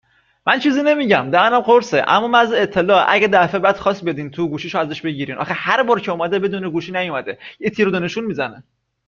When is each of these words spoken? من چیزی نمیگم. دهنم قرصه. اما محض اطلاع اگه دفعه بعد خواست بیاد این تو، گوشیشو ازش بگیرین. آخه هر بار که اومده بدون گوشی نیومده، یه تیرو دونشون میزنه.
من 0.47 0.59
چیزی 0.59 0.81
نمیگم. 0.83 1.29
دهنم 1.31 1.59
قرصه. 1.59 2.03
اما 2.07 2.27
محض 2.27 2.51
اطلاع 2.55 3.05
اگه 3.07 3.27
دفعه 3.27 3.59
بعد 3.59 3.77
خواست 3.77 4.03
بیاد 4.03 4.17
این 4.17 4.31
تو، 4.31 4.47
گوشیشو 4.47 4.77
ازش 4.77 5.01
بگیرین. 5.01 5.35
آخه 5.37 5.53
هر 5.53 5.83
بار 5.83 6.01
که 6.01 6.11
اومده 6.11 6.39
بدون 6.39 6.69
گوشی 6.69 6.91
نیومده، 6.91 7.39
یه 7.59 7.69
تیرو 7.69 7.91
دونشون 7.91 8.25
میزنه. 8.25 8.63